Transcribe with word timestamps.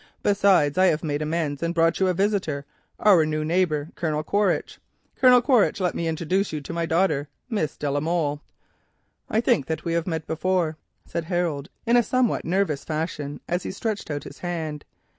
Besides, 0.23 0.79
I 0.79 0.87
have 0.87 1.03
made 1.03 1.21
amends 1.21 1.61
and 1.61 1.75
brought 1.75 1.99
you 1.99 2.07
a 2.07 2.13
visitor, 2.15 2.65
our 2.99 3.23
new 3.23 3.45
neighbour, 3.45 3.91
Colonel 3.93 4.23
Quaritch. 4.23 4.79
Colonel 5.15 5.43
Quaritch, 5.43 5.79
let 5.79 5.93
me 5.93 6.07
introduce 6.07 6.51
you 6.51 6.59
to 6.59 6.73
my 6.73 6.87
daughter, 6.87 7.27
Miss 7.51 7.77
de 7.77 7.91
la 7.91 7.99
Molle." 7.99 8.41
"I 9.29 9.41
think 9.41 9.67
that 9.67 9.85
we 9.85 9.93
have 9.93 10.07
met 10.07 10.25
before," 10.25 10.75
said 11.05 11.25
Harold, 11.25 11.69
in 11.85 11.97
a 11.97 12.01
somewhat 12.01 12.45
nervous 12.45 12.83
fashion, 12.83 13.41
as 13.47 13.61
he 13.61 13.69
stretched 13.69 14.09
out 14.09 14.23
his 14.23 14.39
hand. 14.39 14.85